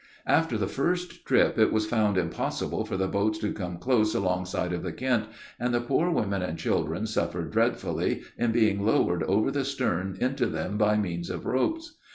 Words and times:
After 0.25 0.57
the 0.57 0.65
first 0.65 1.27
trip, 1.27 1.59
it 1.59 1.71
was 1.71 1.85
found 1.85 2.17
impossible 2.17 2.85
for 2.85 2.97
the 2.97 3.07
boats 3.07 3.37
to 3.37 3.53
come 3.53 3.77
close 3.77 4.15
alongside 4.15 4.73
of 4.73 4.81
the 4.81 4.91
Kent, 4.91 5.25
and 5.59 5.75
the 5.75 5.79
poor 5.79 6.09
women 6.09 6.41
and 6.41 6.57
children 6.57 7.05
suffered 7.05 7.51
dreadfully, 7.51 8.23
in 8.35 8.51
being 8.51 8.83
lowered 8.83 9.21
over 9.21 9.51
the 9.51 9.63
stern 9.63 10.17
into 10.19 10.47
them 10.47 10.75
by 10.75 10.97
means 10.97 11.29
of 11.29 11.45
ropes. 11.45 11.99